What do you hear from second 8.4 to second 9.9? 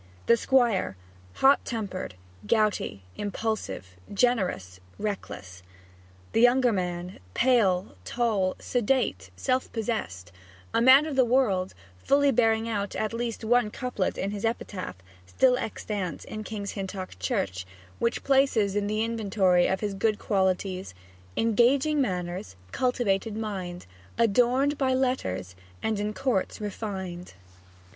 sedate, self